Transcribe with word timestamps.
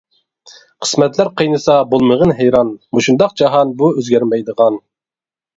قىسمەتلەر 0.85 1.27
قىينىسا 1.41 1.75
بولمىغىن 1.93 2.33
ھەيران، 2.39 2.71
مۇشۇنداق 2.99 3.37
جاھان 3.43 3.77
بۇ 3.83 3.91
ئۆزگەرمەيدىغان. 3.97 4.83